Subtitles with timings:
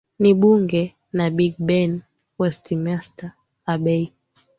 [0.21, 0.83] ni Bunge
[1.17, 1.91] na Big Ben
[2.39, 3.29] Westminster
[3.73, 4.03] Abbey